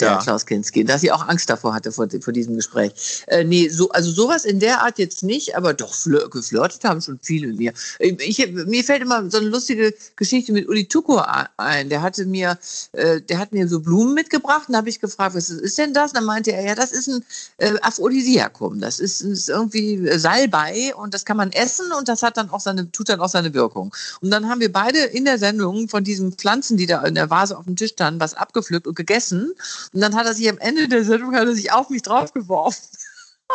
der 0.00 0.08
Ja. 0.08 0.18
Klaus 0.22 0.46
Kinski. 0.46 0.84
Dass 0.84 1.00
sie 1.00 1.10
auch 1.10 1.26
Angst 1.26 1.50
davor 1.50 1.74
hatte 1.74 1.90
vor, 1.90 2.06
vor 2.20 2.32
diesem 2.32 2.54
Gespräch. 2.54 2.92
Äh, 3.26 3.42
nee, 3.42 3.68
so, 3.68 3.88
also 3.90 4.08
sowas 4.12 4.44
in 4.44 4.60
der 4.60 4.82
Art 4.82 5.00
jetzt 5.00 5.24
nicht, 5.24 5.56
aber 5.56 5.74
doch 5.74 5.92
flir 5.94 6.28
geflirtet 6.30 6.84
haben 6.84 7.00
schon 7.00 7.18
viele 7.20 7.48
mit 7.48 7.58
mir. 7.58 7.72
Ich, 7.98 8.38
mir 8.52 8.84
fällt 8.84 9.02
immer 9.02 9.28
so 9.28 9.38
eine 9.38 9.48
lustige 9.48 9.92
Geschichte 10.14 10.52
mit 10.52 10.68
Uli 10.68 10.86
Tuko 10.86 11.20
ein. 11.56 11.88
Der 11.88 12.02
hatte 12.02 12.24
mir, 12.24 12.56
äh, 12.92 13.20
der 13.20 13.38
hat 13.38 13.52
mir 13.52 13.66
so 13.66 13.80
Blumen 13.80 14.14
mitgebracht 14.14 14.68
und 14.68 14.76
habe 14.76 14.88
ich 14.88 15.00
gefragt, 15.00 15.34
was 15.34 15.50
ist 15.50 15.76
denn 15.76 15.92
das? 15.92 16.12
Dann 16.12 16.24
meinte 16.24 16.52
er, 16.52 16.62
ja, 16.64 16.74
das 16.76 16.92
ist 16.92 17.08
ein 17.08 17.24
äh, 17.56 17.72
Aphrodisiakum. 17.82 18.78
Das 18.80 19.00
ist, 19.00 19.22
ist 19.22 19.48
irgendwie 19.48 20.08
Salbei 20.18 20.94
und 20.94 21.14
das 21.14 21.24
kann 21.24 21.36
man 21.36 21.47
essen 21.52 21.92
und 21.92 22.08
das 22.08 22.22
hat 22.22 22.36
dann 22.36 22.50
auch 22.50 22.60
seine, 22.60 22.90
tut 22.90 23.08
dann 23.08 23.20
auch 23.20 23.28
seine 23.28 23.54
Wirkung. 23.54 23.94
Und 24.20 24.30
dann 24.30 24.48
haben 24.48 24.60
wir 24.60 24.72
beide 24.72 24.98
in 24.98 25.24
der 25.24 25.38
Sendung 25.38 25.88
von 25.88 26.04
diesen 26.04 26.32
Pflanzen, 26.32 26.76
die 26.76 26.86
da 26.86 27.02
in 27.04 27.14
der 27.14 27.30
Vase 27.30 27.56
auf 27.56 27.64
dem 27.64 27.76
Tisch 27.76 27.92
standen, 27.92 28.20
was 28.20 28.34
abgepflückt 28.34 28.86
und 28.86 28.94
gegessen. 28.94 29.52
Und 29.92 30.00
dann 30.00 30.14
hat 30.14 30.26
er 30.26 30.34
sich 30.34 30.48
am 30.48 30.58
Ende 30.58 30.88
der 30.88 31.04
Sendung 31.04 31.34
hat 31.34 31.46
er 31.46 31.54
sich 31.54 31.72
auf 31.72 31.90
mich 31.90 32.02
draufgeworfen. 32.02 32.82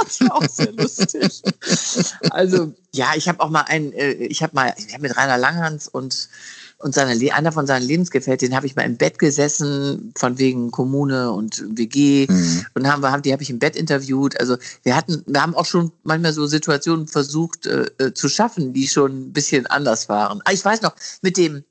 Das 0.02 0.22
war 0.22 0.38
auch 0.38 0.50
sehr 0.50 0.72
lustig. 0.72 1.44
Also, 2.32 2.74
ja, 2.94 3.12
ich 3.16 3.30
habe 3.30 3.40
auch 3.42 3.52
mal 3.52 3.62
einen, 3.62 3.94
äh, 3.94 4.14
ich 4.14 4.42
habe 4.42 4.56
mal, 4.56 4.74
ich 4.76 4.92
habe 4.92 5.04
mit 5.04 5.16
Rainer 5.16 5.38
Langhans 5.38 5.88
und 5.88 6.30
und 6.84 6.94
seine, 6.94 7.34
einer 7.34 7.52
von 7.54 7.66
seinen 7.66 7.88
Lebensgefährten, 7.88 8.50
den 8.50 8.56
habe 8.56 8.68
ich 8.68 8.76
mal 8.76 8.84
im 8.84 8.98
Bett 8.98 9.18
gesessen, 9.18 10.14
von 10.18 10.38
wegen 10.38 10.70
Kommune 10.70 11.32
und 11.32 11.64
WG. 11.78 12.28
Mhm. 12.30 12.66
Und 12.74 12.92
haben 12.92 13.02
wir, 13.02 13.12
haben, 13.12 13.22
die 13.22 13.32
habe 13.32 13.42
ich 13.42 13.50
im 13.50 13.60
Bett 13.60 13.78
interviewt. 13.78 14.38
Also 14.40 14.58
wir 14.84 14.96
hatten, 14.96 15.24
wir 15.26 15.42
haben 15.42 15.56
auch 15.56 15.66
schon 15.66 15.94
manchmal 16.04 16.34
so 16.34 16.46
Situationen 16.46 17.08
versucht 17.08 17.66
äh, 17.68 17.86
äh, 18.00 18.14
zu 18.14 18.28
schaffen, 18.28 18.74
die 18.74 18.88
schon 18.88 19.28
ein 19.28 19.34
bisschen 19.34 19.66
anders 19.68 20.10
waren. 20.10 20.42
Ah, 20.44 20.52
ich 20.52 20.64
weiß 20.64 20.82
noch, 20.82 20.94
mit 21.22 21.38
dem, 21.38 21.64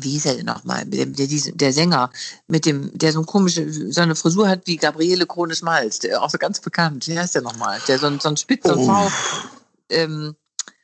wie 0.00 0.10
hieß 0.10 0.26
er 0.26 0.34
denn 0.34 0.46
nochmal, 0.46 0.84
der, 0.86 1.06
der, 1.06 1.72
Sänger, 1.72 2.10
mit 2.48 2.66
dem, 2.66 2.90
der 2.98 3.12
so 3.12 3.20
eine 3.20 3.26
komische, 3.26 3.92
so 3.92 4.00
eine 4.00 4.16
Frisur 4.16 4.48
hat 4.48 4.66
wie 4.66 4.76
Gabriele 4.76 5.26
Krone-Schmalz, 5.26 6.00
der 6.00 6.20
auch 6.20 6.30
so 6.30 6.38
ganz 6.38 6.60
bekannt. 6.60 7.06
Wie 7.06 7.16
heißt 7.18 7.36
der 7.36 7.42
nochmal? 7.42 7.78
Der 7.86 7.98
so 8.00 8.06
ein, 8.06 8.18
so 8.18 8.28
ein 8.28 8.36
Spitz, 8.36 8.66
so 8.66 8.72
ein 8.72 8.78
Oh. 8.80 9.08
V, 9.08 9.10
ähm, 9.90 10.34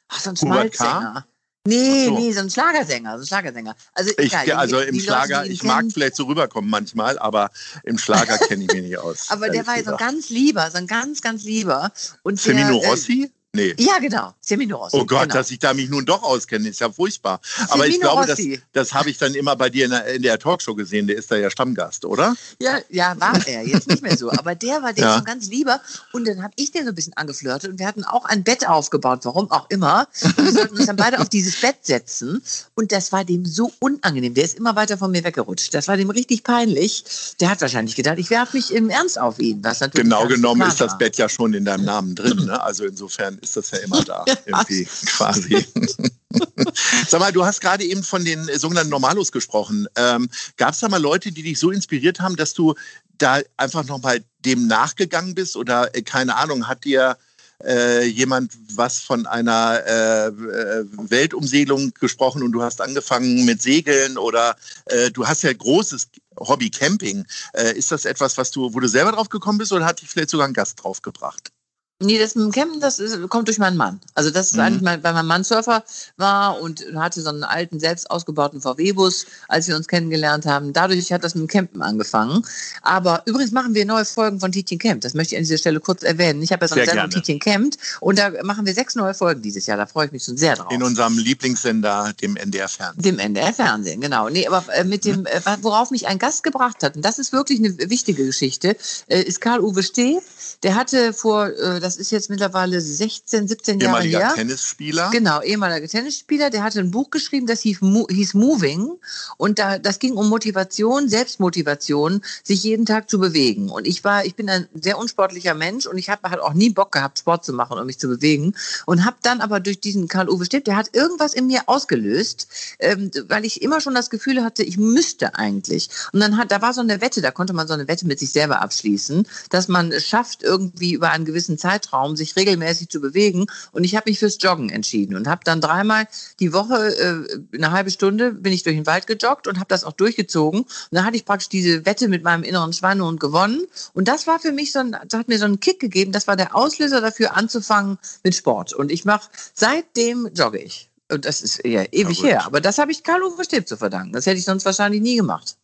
ach, 0.09 0.21
so 0.21 0.31
ein? 0.31 0.37
Schmalzsänger. 0.37 1.26
Nee, 1.66 2.04
so. 2.04 2.18
nee, 2.18 2.33
so 2.33 2.40
ein 2.40 2.50
Schlagersänger, 2.50 3.16
so 3.16 3.23
ein 3.23 3.26
Schlagersänger. 3.26 3.75
Also, 3.94 4.11
Ich, 4.18 4.18
egal, 4.26 4.44
die- 4.44 4.52
also 4.52 4.78
im 4.80 4.87
Leute, 4.94 5.00
Schlager, 5.02 5.47
ihn 5.47 5.52
ich 5.52 5.62
mag 5.62 5.78
kennen, 5.78 5.90
vielleicht 5.90 6.16
so 6.16 6.25
rüberkommen 6.25 6.68
manchmal, 6.68 7.18
aber 7.18 7.50
im 7.85 7.97
Schlager 7.97 8.37
kenne 8.37 8.64
ich 8.64 8.71
mich 8.73 8.83
nicht 8.83 8.99
aus. 8.99 9.30
Aber 9.30 9.49
der 9.49 9.66
war 9.66 9.76
ja 9.78 9.83
so 9.85 9.90
ein 9.92 9.97
gesagt. 9.97 10.00
ganz 10.12 10.28
lieber, 10.28 10.71
so 10.71 10.76
ein 10.76 10.87
ganz, 10.87 11.23
ganz 11.23 11.42
lieber. 11.44 11.90
Und 12.23 12.38
Firmino 12.38 12.78
der, 12.80 12.88
äh, 12.88 12.90
Rossi? 12.90 13.33
Nee. 13.54 13.75
Ja, 13.78 13.99
genau. 14.00 14.34
Semino 14.40 14.76
Rossi. 14.78 14.96
Oh 14.96 15.04
Gott, 15.06 15.23
genau. 15.23 15.34
dass 15.34 15.50
ich 15.50 15.61
da 15.61 15.73
mich 15.75 15.88
nun 15.88 16.04
doch 16.04 16.23
auskenne, 16.23 16.68
ist 16.68 16.80
ja 16.80 16.90
furchtbar. 16.90 17.40
Aber 17.68 17.87
ich 17.87 18.00
glaube, 18.00 18.26
das, 18.26 18.40
das 18.73 18.92
habe 18.92 19.11
ich 19.11 19.18
dann 19.18 19.34
immer 19.34 19.54
bei 19.54 19.70
dir 19.70 19.84
in 19.84 19.92
der, 19.92 20.06
in 20.06 20.23
der 20.23 20.38
Talkshow 20.38 20.75
gesehen. 20.75 21.06
Der 21.06 21.16
ist 21.16 21.30
da 21.30 21.37
ja 21.37 21.50
Stammgast, 21.50 22.04
oder? 22.04 22.34
Ja, 22.61 22.78
ja, 22.90 23.14
war 23.20 23.38
er. 23.46 23.64
Jetzt 23.66 23.88
nicht 23.88 24.02
mehr 24.02 24.16
so. 24.16 24.30
Aber 24.32 24.54
der 24.56 24.82
war 24.82 24.92
der 24.92 25.04
Ja. 25.04 25.14
schon 25.16 25.25
ganz 25.25 25.46
lieber. 25.49 25.80
Und 26.12 26.26
dann 26.26 26.42
habe 26.42 26.52
ich 26.56 26.73
den 26.73 26.82
so 26.84 26.88
ein 26.88 26.94
bisschen 26.94 27.16
angeflirtet. 27.16 27.70
Und 27.70 27.78
wir 27.78 27.87
hatten 27.87 28.02
auch 28.04 28.25
ein 28.25 28.42
Bett 28.42 28.68
aufgebaut, 28.68 29.20
warum 29.23 29.50
auch 29.52 29.70
immer. 29.70 30.08
Und 30.23 30.44
wir 30.44 30.52
sollten 30.52 30.76
uns 30.76 30.87
dann 30.87 30.96
beide 30.96 31.20
auf 31.20 31.28
dieses 31.28 31.61
Bett 31.61 31.76
setzen. 31.82 32.42
Und 32.75 32.90
das 32.90 33.12
war 33.12 33.25
dem 33.25 33.44
so 33.44 33.73
unangenehm. 33.78 34.34
Der 34.34 34.44
ist 34.44 34.56
immer 34.58 34.75
weiter 34.75 34.99
von 34.99 35.12
mir 35.12 35.23
weggerutscht. 35.23 35.73
Das 35.75 35.87
war 35.87 35.96
dem 35.96 36.11
richtig 36.11 36.42
peinlich. 36.42 37.04
Der 37.40 37.50
hat 37.50 37.61
wahrscheinlich 37.61 37.94
gedacht, 37.94 38.18
ich 38.18 38.30
werfe 38.30 38.56
mich 38.56 38.75
im 38.75 38.90
Ernst 38.90 39.18
auf 39.20 39.38
ihn. 39.38 39.62
Was 39.62 39.78
natürlich 39.78 40.04
Genau 40.04 40.26
genommen 40.26 40.62
ist 40.62 40.80
das 40.80 40.92
war. 40.92 40.99
Bett 40.99 41.16
ja 41.18 41.28
schon 41.28 41.54
in 41.54 41.64
deinem 41.64 41.84
Namen 41.84 42.14
drin. 42.16 42.46
Ne? 42.46 42.61
Also 42.61 42.84
insofern 42.84 43.38
ist 43.44 43.56
das 43.56 43.70
ja 43.70 43.78
immer 43.78 44.02
da. 44.04 44.24
Irgendwie 44.46 44.84
quasi. 45.06 45.66
Sag 47.08 47.20
mal, 47.20 47.32
du 47.32 47.44
hast 47.44 47.60
gerade 47.60 47.84
eben 47.84 48.02
von 48.02 48.24
den 48.24 48.44
sogenannten 48.58 48.90
Normalos 48.90 49.30
gesprochen. 49.30 49.86
Ähm, 49.96 50.28
Gab 50.56 50.74
es 50.74 50.80
da 50.80 50.88
mal 50.88 51.00
Leute, 51.00 51.30
die 51.30 51.42
dich 51.42 51.58
so 51.58 51.70
inspiriert 51.70 52.20
haben, 52.20 52.36
dass 52.36 52.54
du 52.54 52.74
da 53.18 53.40
einfach 53.56 53.84
nochmal 53.84 54.24
dem 54.44 54.66
nachgegangen 54.66 55.34
bist? 55.34 55.56
Oder 55.56 55.94
äh, 55.94 56.02
keine 56.02 56.36
Ahnung, 56.36 56.66
hat 56.66 56.84
dir 56.84 57.16
äh, 57.62 58.04
jemand 58.04 58.52
was 58.74 58.98
von 58.98 59.26
einer 59.26 59.80
äh, 59.86 60.26
äh, 60.26 60.84
Weltumsegelung 61.10 61.92
gesprochen 61.94 62.42
und 62.42 62.52
du 62.52 62.62
hast 62.62 62.80
angefangen 62.80 63.44
mit 63.44 63.62
Segeln 63.62 64.18
oder 64.18 64.56
äh, 64.86 65.10
du 65.10 65.26
hast 65.26 65.42
ja 65.42 65.52
großes 65.52 66.08
Hobby 66.38 66.70
Camping. 66.70 67.24
Äh, 67.52 67.76
ist 67.76 67.92
das 67.92 68.04
etwas, 68.04 68.36
was 68.36 68.50
du, 68.50 68.74
wo 68.74 68.80
du 68.80 68.88
selber 68.88 69.12
drauf 69.12 69.28
gekommen 69.28 69.58
bist 69.58 69.72
oder 69.72 69.86
hat 69.86 70.00
dich 70.00 70.08
vielleicht 70.08 70.30
sogar 70.30 70.46
ein 70.46 70.52
Gast 70.52 70.82
drauf 70.82 71.00
gebracht? 71.02 71.53
Nee, 72.00 72.18
das 72.18 72.34
mit 72.34 72.44
dem 72.44 72.50
Campen, 72.52 72.80
das 72.80 72.98
ist, 72.98 73.28
kommt 73.28 73.46
durch 73.46 73.58
meinen 73.58 73.76
Mann. 73.76 74.00
Also 74.14 74.30
das 74.30 74.48
ist 74.48 74.54
Mhm. 74.54 74.60
eigentlich, 74.60 74.82
mein, 74.82 75.02
weil 75.04 75.14
mein 75.14 75.26
Mann 75.26 75.44
Surfer 75.44 75.84
war 76.16 76.60
und 76.60 76.84
hatte 76.96 77.22
so 77.22 77.28
einen 77.28 77.44
alten, 77.44 77.78
selbst 77.78 78.10
ausgebauten 78.10 78.60
VW-Bus, 78.60 79.26
als 79.48 79.68
wir 79.68 79.76
uns 79.76 79.86
kennengelernt 79.86 80.44
haben. 80.44 80.72
Dadurch 80.72 81.12
hat 81.12 81.22
das 81.22 81.36
mit 81.36 81.42
dem 81.42 81.48
Campen 81.48 81.82
angefangen. 81.82 82.44
Aber 82.82 83.22
übrigens 83.26 83.52
machen 83.52 83.74
wir 83.74 83.84
neue 83.86 84.04
Folgen 84.04 84.40
von 84.40 84.50
Tietjen 84.50 84.80
Camp. 84.80 85.02
Das 85.02 85.14
möchte 85.14 85.34
ich 85.34 85.38
an 85.38 85.44
dieser 85.44 85.56
Stelle 85.56 85.78
kurz 85.78 86.02
erwähnen. 86.02 86.42
Ich 86.42 86.52
habe 86.52 86.64
ja 86.64 86.68
so 86.68 86.74
eine 86.74 86.84
Sendung. 86.84 87.10
Tietjen 87.10 87.38
Camp 87.38 87.76
und 88.00 88.18
da 88.18 88.30
machen 88.42 88.66
wir 88.66 88.74
sechs 88.74 88.96
neue 88.96 89.14
Folgen 89.14 89.40
dieses 89.40 89.66
Jahr. 89.66 89.76
Da 89.76 89.86
freue 89.86 90.06
ich 90.06 90.12
mich 90.12 90.24
schon 90.24 90.36
sehr 90.36 90.56
drauf. 90.56 90.72
In 90.72 90.82
unserem 90.82 91.16
Lieblingssender, 91.16 92.12
dem 92.20 92.36
NDR 92.36 92.68
Fernsehen. 92.68 93.02
Dem 93.02 93.18
NDR-Fernsehen, 93.20 94.00
genau. 94.00 94.28
Nee, 94.28 94.46
aber 94.48 94.64
äh, 94.74 94.82
mit 94.84 95.04
dem, 95.04 95.26
äh, 95.26 95.40
worauf 95.62 95.90
mich 95.92 96.08
ein 96.08 96.18
Gast 96.18 96.42
gebracht 96.42 96.82
hat, 96.82 96.96
und 96.96 97.04
das 97.04 97.18
ist 97.20 97.32
wirklich 97.32 97.60
eine 97.60 97.78
wichtige 97.88 98.26
Geschichte, 98.26 98.76
äh, 99.06 99.22
ist 99.22 99.40
Karl-Uwe 99.40 99.82
Steh. 99.82 100.18
Der 100.62 100.74
hatte 100.74 101.12
vor, 101.12 101.50
das 101.84 101.96
ist 101.96 102.10
jetzt 102.10 102.30
mittlerweile 102.30 102.80
16, 102.80 103.46
17 103.46 103.80
Jahre 103.80 103.96
Ehemaliger 103.98 104.18
her. 104.18 104.34
Tennisspieler. 104.34 105.10
Genau, 105.12 105.42
ehemaliger 105.42 105.86
Tennisspieler, 105.86 106.48
der 106.48 106.62
hatte 106.62 106.80
ein 106.80 106.90
Buch 106.90 107.10
geschrieben, 107.10 107.46
das 107.46 107.60
hieß, 107.60 107.80
hieß 108.08 108.34
Moving 108.34 108.92
und 109.36 109.58
da, 109.58 109.78
das 109.78 109.98
ging 109.98 110.14
um 110.14 110.30
Motivation, 110.30 111.10
Selbstmotivation, 111.10 112.22
sich 112.42 112.62
jeden 112.62 112.86
Tag 112.86 113.10
zu 113.10 113.18
bewegen. 113.18 113.68
Und 113.68 113.86
ich 113.86 114.02
war, 114.02 114.24
ich 114.24 114.34
bin 114.34 114.48
ein 114.48 114.66
sehr 114.74 114.96
unsportlicher 114.96 115.54
Mensch 115.54 115.86
und 115.86 115.98
ich 115.98 116.08
habe 116.08 116.30
halt 116.30 116.40
auch 116.40 116.54
nie 116.54 116.70
Bock 116.70 116.90
gehabt, 116.90 117.18
Sport 117.18 117.44
zu 117.44 117.52
machen 117.52 117.78
und 117.78 117.84
mich 117.84 117.98
zu 117.98 118.08
bewegen 118.08 118.54
und 118.86 119.04
habe 119.04 119.16
dann 119.20 119.42
aber 119.42 119.60
durch 119.60 119.78
diesen 119.78 120.08
Karl-Uwe 120.08 120.46
Stipp, 120.46 120.64
der 120.64 120.76
hat 120.76 120.94
irgendwas 120.94 121.34
in 121.34 121.46
mir 121.46 121.64
ausgelöst, 121.66 122.48
ähm, 122.78 123.10
weil 123.28 123.44
ich 123.44 123.60
immer 123.60 123.82
schon 123.82 123.94
das 123.94 124.08
Gefühl 124.08 124.42
hatte, 124.42 124.62
ich 124.62 124.78
müsste 124.78 125.34
eigentlich. 125.34 125.90
Und 126.12 126.20
dann 126.20 126.38
hat, 126.38 126.50
da 126.50 126.62
war 126.62 126.72
so 126.72 126.80
eine 126.80 127.02
Wette, 127.02 127.20
da 127.20 127.30
konnte 127.30 127.52
man 127.52 127.68
so 127.68 127.74
eine 127.74 127.88
Wette 127.88 128.06
mit 128.06 128.18
sich 128.20 128.32
selber 128.32 128.62
abschließen, 128.62 129.28
dass 129.50 129.68
man 129.68 129.92
es 129.92 130.06
schafft, 130.06 130.42
irgendwie 130.42 130.94
über 130.94 131.10
einen 131.10 131.26
gewissen 131.26 131.58
Zeitraum 131.58 131.74
sich 132.16 132.37
regelmäßig 132.37 132.88
zu 132.88 133.00
bewegen. 133.00 133.47
Und 133.73 133.85
ich 133.85 133.97
habe 133.97 134.11
mich 134.11 134.19
fürs 134.19 134.38
Joggen 134.40 134.71
entschieden 134.71 135.16
und 135.16 135.26
habe 135.26 135.43
dann 135.45 135.61
dreimal 135.61 136.07
die 136.40 136.52
Woche, 136.52 136.97
äh, 136.97 137.57
eine 137.57 137.73
halbe 137.73 137.90
Stunde, 137.90 138.33
bin 138.33 138.52
ich 138.52 138.62
durch 138.62 138.76
den 138.76 138.87
Wald 138.87 139.07
gejoggt 139.07 139.47
und 139.47 139.57
habe 139.57 139.69
das 139.69 139.85
auch 139.85 139.93
durchgezogen. 139.93 140.61
Und 140.61 140.69
dann 140.90 141.04
hatte 141.04 141.16
ich 141.16 141.25
praktisch 141.25 141.49
diese 141.49 141.87
Wette 141.87 142.09
mit 142.09 142.23
meinem 142.23 142.43
inneren 142.43 142.73
Schweinehund 142.73 143.21
gewonnen. 143.21 143.64
Und 143.93 144.09
das 144.09 144.26
war 144.26 144.38
für 144.38 144.52
mich 144.52 144.73
so 144.73 144.81
ein, 144.81 144.97
das 145.09 145.19
hat 145.19 145.28
mir 145.28 145.38
so 145.38 145.45
einen 145.45 145.61
Kick 145.61 145.81
gegeben. 145.81 146.12
Das 146.12 146.26
war 146.26 146.37
der 146.37 146.54
Auslöser 146.54 147.00
dafür, 147.00 147.37
anzufangen 147.37 147.99
mit 148.23 148.35
Sport. 148.35 148.73
Und 148.73 148.90
ich 148.90 149.04
mache 149.04 149.28
seitdem 149.54 150.28
jogge 150.35 150.59
ich. 150.59 150.90
Und 151.11 151.25
das 151.26 151.43
ist 151.43 151.64
ja 151.64 151.85
ewig 151.93 152.19
gut. 152.19 152.26
her. 152.26 152.47
Aber 152.47 152.61
das 152.61 152.78
habe 152.78 152.90
ich 152.90 153.02
Karl-Uwe 153.02 153.45
Stipp 153.45 153.69
zu 153.69 153.76
verdanken. 153.76 154.12
Das 154.12 154.26
hätte 154.26 154.38
ich 154.38 154.45
sonst 154.45 154.64
wahrscheinlich 154.64 155.02
nie 155.02 155.16
gemacht. 155.16 155.57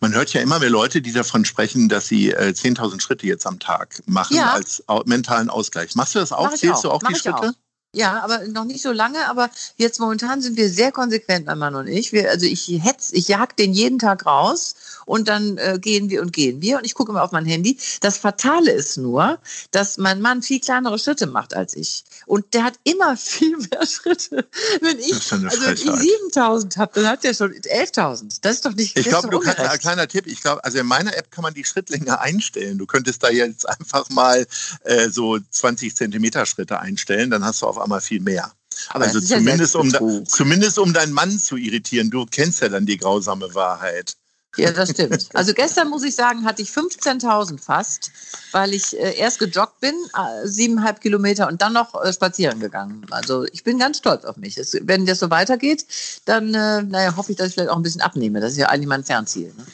Man 0.00 0.14
hört 0.14 0.32
ja 0.32 0.40
immer 0.40 0.58
mehr 0.58 0.70
Leute, 0.70 1.00
die 1.00 1.12
davon 1.12 1.44
sprechen, 1.44 1.88
dass 1.88 2.06
sie 2.06 2.30
äh, 2.30 2.52
10.000 2.52 3.00
Schritte 3.00 3.26
jetzt 3.26 3.46
am 3.46 3.58
Tag 3.58 4.02
machen 4.06 4.36
Ja. 4.36 4.52
als 4.52 4.84
mentalen 5.06 5.50
Ausgleich. 5.50 5.94
Machst 5.94 6.14
du 6.14 6.18
das 6.18 6.32
auch? 6.32 6.50
Mach 6.50 6.54
Zählst 6.54 6.84
du 6.84 6.90
auch 6.90 7.02
Mach 7.02 7.12
die 7.12 7.18
Schritte? 7.18 7.50
Auch. 7.50 7.65
Ja, 7.96 8.22
aber 8.22 8.46
noch 8.48 8.66
nicht 8.66 8.82
so 8.82 8.92
lange. 8.92 9.26
Aber 9.30 9.48
jetzt 9.78 10.00
momentan 10.00 10.42
sind 10.42 10.58
wir 10.58 10.68
sehr 10.68 10.92
konsequent, 10.92 11.46
mein 11.46 11.58
Mann 11.58 11.74
und 11.74 11.86
ich. 11.86 12.12
Wir, 12.12 12.30
also 12.30 12.44
ich 12.44 12.68
hetz, 12.82 13.10
ich 13.12 13.28
jag 13.28 13.56
den 13.56 13.72
jeden 13.72 13.98
Tag 13.98 14.26
raus 14.26 14.74
und 15.06 15.28
dann 15.28 15.56
äh, 15.56 15.78
gehen 15.80 16.10
wir 16.10 16.20
und 16.20 16.30
gehen 16.30 16.60
wir. 16.60 16.76
Und 16.76 16.84
ich 16.84 16.92
gucke 16.92 17.10
immer 17.10 17.22
auf 17.22 17.32
mein 17.32 17.46
Handy. 17.46 17.78
Das 18.02 18.18
Fatale 18.18 18.70
ist 18.70 18.98
nur, 18.98 19.38
dass 19.70 19.96
mein 19.96 20.20
Mann 20.20 20.42
viel 20.42 20.60
kleinere 20.60 20.98
Schritte 20.98 21.26
macht 21.26 21.54
als 21.54 21.74
ich. 21.74 22.04
Und 22.26 22.52
der 22.52 22.64
hat 22.64 22.74
immer 22.84 23.16
viel 23.16 23.56
mehr 23.56 23.86
Schritte. 23.86 24.46
Wenn 24.82 24.98
ich, 24.98 25.32
also 25.32 25.42
wenn 25.42 25.72
ich 25.72 25.84
Frechheit. 25.84 26.00
7000 26.00 26.76
habe, 26.76 26.92
dann 27.00 27.08
hat 27.08 27.24
der 27.24 27.32
schon 27.32 27.52
11.000. 27.52 28.40
Das 28.42 28.56
ist 28.56 28.66
doch 28.66 28.74
nicht 28.74 28.98
Ich 28.98 29.06
glaube, 29.06 29.30
du 29.30 29.38
kannst, 29.38 29.58
ein 29.58 29.78
kleiner 29.78 30.06
Tipp, 30.06 30.26
ich 30.26 30.42
glaube, 30.42 30.62
also 30.62 30.76
in 30.78 30.86
meiner 30.86 31.16
App 31.16 31.30
kann 31.30 31.40
man 31.40 31.54
die 31.54 31.64
Schrittlänge 31.64 32.20
einstellen. 32.20 32.76
Du 32.76 32.84
könntest 32.84 33.22
da 33.22 33.30
jetzt 33.30 33.66
einfach 33.66 34.10
mal 34.10 34.46
äh, 34.84 35.08
so 35.08 35.38
20 35.38 35.96
Zentimeter 35.96 36.44
Schritte 36.44 36.78
einstellen, 36.78 37.30
dann 37.30 37.42
hast 37.42 37.62
du 37.62 37.66
auf 37.66 37.78
einmal 37.86 38.00
viel 38.00 38.20
mehr. 38.20 38.52
Aber 38.90 39.04
also 39.04 39.18
ist 39.18 39.30
ja 39.30 39.38
zumindest, 39.38 39.74
um, 39.76 39.90
da, 39.90 40.24
zumindest 40.24 40.78
um 40.78 40.92
deinen 40.92 41.12
Mann 41.12 41.38
zu 41.38 41.56
irritieren. 41.56 42.10
Du 42.10 42.26
kennst 42.26 42.60
ja 42.60 42.68
dann 42.68 42.86
die 42.86 42.98
grausame 42.98 43.54
Wahrheit. 43.54 44.16
Ja, 44.56 44.70
das 44.70 44.90
stimmt. 44.92 45.28
Also 45.34 45.54
gestern 45.54 45.88
muss 45.88 46.02
ich 46.02 46.14
sagen, 46.14 46.44
hatte 46.44 46.62
ich 46.62 46.70
15.000 46.70 47.58
fast, 47.58 48.10
weil 48.52 48.74
ich 48.74 48.98
äh, 48.98 49.16
erst 49.16 49.38
gejoggt 49.38 49.80
bin, 49.80 49.94
äh, 50.14 50.46
siebeneinhalb 50.46 51.00
Kilometer 51.00 51.48
und 51.48 51.62
dann 51.62 51.72
noch 51.72 51.94
äh, 52.02 52.12
spazieren 52.12 52.60
gegangen. 52.60 53.06
Also 53.10 53.44
ich 53.44 53.64
bin 53.64 53.78
ganz 53.78 53.98
stolz 53.98 54.24
auf 54.24 54.36
mich. 54.36 54.56
Es, 54.58 54.76
wenn 54.82 55.06
das 55.06 55.20
so 55.20 55.30
weitergeht, 55.30 55.86
dann 56.24 56.54
äh, 56.54 56.82
naja, 56.82 57.16
hoffe 57.16 57.32
ich, 57.32 57.38
dass 57.38 57.48
ich 57.48 57.54
vielleicht 57.54 57.70
auch 57.70 57.76
ein 57.76 57.82
bisschen 57.82 58.02
abnehme. 58.02 58.40
Das 58.40 58.52
ist 58.52 58.58
ja 58.58 58.68
eigentlich 58.68 58.88
mein 58.88 59.04
Fernziel. 59.04 59.52
Ne? 59.56 59.66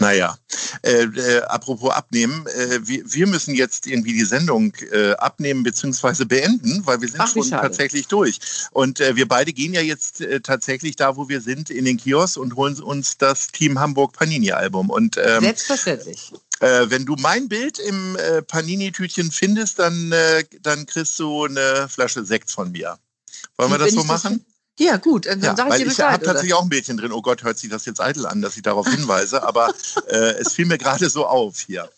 Naja, 0.00 0.38
äh, 0.82 1.02
äh, 1.02 1.42
apropos 1.42 1.90
abnehmen, 1.92 2.46
äh, 2.46 2.80
wir, 2.82 3.02
wir 3.04 3.26
müssen 3.26 3.54
jetzt 3.54 3.86
irgendwie 3.86 4.14
die 4.14 4.24
Sendung 4.24 4.72
äh, 4.92 5.12
abnehmen 5.12 5.62
bzw. 5.62 6.24
beenden, 6.24 6.86
weil 6.86 7.02
wir 7.02 7.08
sind 7.08 7.20
Ach, 7.20 7.30
schon 7.30 7.50
tatsächlich 7.50 8.06
durch. 8.08 8.40
Und 8.70 8.98
äh, 9.00 9.14
wir 9.14 9.28
beide 9.28 9.52
gehen 9.52 9.74
ja 9.74 9.82
jetzt 9.82 10.22
äh, 10.22 10.40
tatsächlich 10.40 10.96
da, 10.96 11.16
wo 11.16 11.28
wir 11.28 11.42
sind, 11.42 11.68
in 11.68 11.84
den 11.84 11.98
Kiosk 11.98 12.38
und 12.38 12.56
holen 12.56 12.80
uns 12.80 13.18
das 13.18 13.48
Team 13.48 13.78
Hamburg 13.78 14.14
Panini-Album. 14.14 14.88
Und 14.88 15.18
ähm, 15.18 15.42
Selbstverständlich. 15.42 16.32
äh, 16.60 16.86
wenn 16.88 17.04
du 17.04 17.16
mein 17.18 17.50
Bild 17.50 17.78
im 17.78 18.16
äh, 18.16 18.40
Panini-Tütchen 18.40 19.30
findest, 19.30 19.80
dann, 19.80 20.12
äh, 20.12 20.44
dann 20.62 20.86
kriegst 20.86 21.18
du 21.18 21.44
eine 21.44 21.88
Flasche 21.90 22.24
Sekt 22.24 22.50
von 22.50 22.72
mir. 22.72 22.98
Wollen 23.58 23.70
wir 23.70 23.78
das 23.78 23.92
so 23.92 24.04
machen? 24.04 24.46
Ja, 24.80 24.96
gut, 24.96 25.26
dann 25.26 25.40
Ja, 25.42 25.54
sag 25.54 25.68
ich 25.68 25.74
dir 25.74 25.82
ich 25.82 25.88
Bescheid. 25.90 26.06
habe 26.06 26.16
oder? 26.24 26.32
tatsächlich 26.32 26.54
auch 26.54 26.62
ein 26.62 26.70
Bildchen 26.70 26.96
drin. 26.96 27.12
Oh 27.12 27.20
Gott, 27.20 27.42
hört 27.44 27.58
sich 27.58 27.68
das 27.68 27.84
jetzt 27.84 28.00
eitel 28.00 28.24
an, 28.24 28.40
dass 28.40 28.56
ich 28.56 28.62
darauf 28.62 28.88
hinweise, 28.88 29.42
aber 29.42 29.68
äh, 30.08 30.32
es 30.40 30.54
fiel 30.54 30.64
mir 30.64 30.78
gerade 30.78 31.10
so 31.10 31.26
auf 31.26 31.58
hier. 31.60 31.90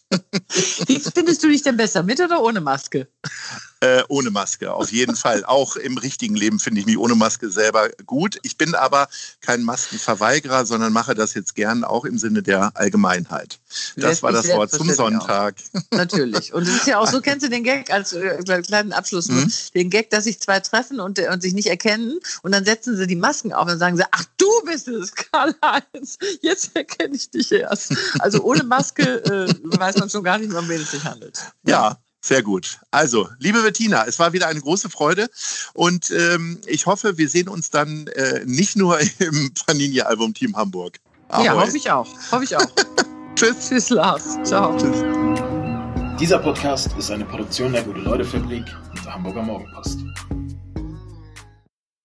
Wie 0.87 0.99
findest 0.99 1.45
du 1.45 1.49
dich 1.49 1.63
denn 1.63 1.77
besser, 1.77 2.03
mit 2.03 2.19
oder 2.21 2.43
ohne 2.43 2.61
Maske? 2.61 3.07
Äh, 3.83 4.05
ohne 4.07 4.31
Maske, 4.31 4.73
auf 4.73 4.93
jeden 4.93 5.17
Fall. 5.17 5.45
Auch 5.47 5.75
im 5.75 5.99
richtigen 5.99 6.37
Leben 6.37 6.61
finde 6.61 6.79
ich 6.81 6.87
mich 6.87 6.97
ohne 6.97 7.17
Maske 7.17 7.51
selber 7.51 7.89
gut. 8.07 8.39
Ich 8.43 8.57
bin 8.57 8.77
aber 8.77 9.09
kein 9.41 9.65
Maskenverweigerer, 9.65 10.65
sondern 10.67 10.93
mache 10.93 11.17
das 11.17 11.35
jetzt 11.35 11.57
gern 11.57 11.83
auch 11.83 12.05
im 12.05 12.17
Sinne 12.17 12.45
der 12.45 12.71
Allgemeinheit. 12.75 13.59
Das 13.97 14.05
Lässt 14.05 14.23
war 14.23 14.31
das 14.31 14.47
Wort 14.51 14.71
zum 14.71 14.89
Sonntag. 14.89 15.57
Natürlich. 15.91 16.55
Und 16.55 16.63
es 16.63 16.77
ist 16.77 16.87
ja 16.87 17.01
auch 17.01 17.09
so, 17.09 17.21
kennst 17.21 17.45
du 17.45 17.51
den 17.51 17.65
Gag 17.65 17.93
als 17.93 18.13
äh, 18.13 18.63
kleinen 18.63 18.93
Abschluss 18.93 19.29
nur, 19.29 19.43
Mhm. 19.43 19.53
den 19.75 19.91
Gag, 19.91 20.11
dass 20.11 20.25
sich 20.25 20.39
zwei 20.39 20.61
treffen 20.61 21.01
und, 21.01 21.19
äh, 21.19 21.29
und 21.33 21.43
sich 21.43 21.53
nicht 21.53 21.67
erkennen 21.67 22.21
und 22.43 22.53
dann 22.53 22.65
setzen 22.65 22.97
sie 22.97 23.09
die 23.09 23.17
Masken 23.17 23.53
auf 23.53 23.69
und 23.69 23.79
sagen 23.81 23.97
sie, 23.97 24.05
ach 24.13 24.25
du 24.37 24.47
bist 24.65 24.87
es, 24.87 25.13
Karl-Heinz, 25.15 26.19
jetzt 26.41 26.77
erkenne 26.77 27.17
ich 27.17 27.31
dich 27.31 27.51
erst. 27.51 27.97
Also 28.21 28.43
ohne 28.45 28.63
Maske 28.63 29.03
äh, 29.25 29.53
weiß 29.77 29.97
man 29.97 30.09
schon 30.09 30.23
gar 30.23 30.39
nicht, 30.39 30.53
um 30.53 30.69
wen 30.69 30.81
es 30.81 30.93
sich 30.93 31.03
handelt. 31.03 31.41
Ja, 31.67 31.99
sehr 32.23 32.43
gut. 32.43 32.79
Also, 32.93 33.29
liebe 33.39 33.61
Bettina, 33.63 34.05
es 34.07 34.19
war 34.19 34.33
wieder 34.33 34.47
eine 34.47 34.61
große 34.61 34.89
Freude 34.89 35.29
und 35.75 36.11
ähm, 36.13 36.61
ich 36.67 36.87
hoffe, 36.87 37.19
wir 37.19 37.29
sehen 37.29 37.49
uns 37.49 37.71
dann 37.71 38.07
äh, 38.07 38.43
nicht 38.45 38.77
nur 38.77 38.99
im 39.19 39.53
Panini-Album 39.67 40.33
Team 40.33 40.57
Hamburg. 40.57 41.01
Ja, 41.31 41.53
Ahoi. 41.53 41.67
hoffe 41.67 41.77
ich 41.77 41.91
auch. 41.91 42.09
Hoffe 42.31 42.45
ich 42.45 42.57
auch. 42.57 42.67
Tschüss. 43.35 43.69
Tschüss, 43.69 43.91
Lars. 43.91 44.39
Ciao. 44.45 44.77
Dieser 46.21 46.39
Podcast 46.39 46.91
ist 46.97 47.11
eine 47.11 47.25
Produktion 47.25 47.73
der 47.73 47.83
Gute-Leute-Fabrik 47.83 48.67
und 48.91 49.05
der 49.05 49.15
Hamburger 49.15 49.43
Morgenpost. 49.43 49.99